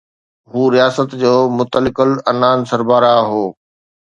هو 0.51 0.61
رياست 0.75 1.09
جو 1.21 1.35
مطلق 1.57 1.95
العنان 2.07 2.59
سربراهه 2.69 3.25
هو. 3.33 3.45